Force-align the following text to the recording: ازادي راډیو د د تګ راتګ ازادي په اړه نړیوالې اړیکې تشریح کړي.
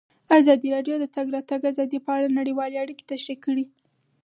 ازادي 0.37 0.69
راډیو 0.75 0.95
د 0.99 1.01
د 1.03 1.05
تګ 1.15 1.27
راتګ 1.35 1.61
ازادي 1.71 1.99
په 2.05 2.11
اړه 2.17 2.35
نړیوالې 2.39 2.77
اړیکې 2.83 3.07
تشریح 3.11 3.37
کړي. 3.45 3.65